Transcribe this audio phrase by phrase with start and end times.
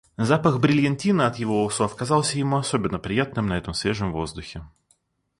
[0.17, 4.63] Запах брильянтина от его усов казался ему особенно приятным на этом свежем воздухе.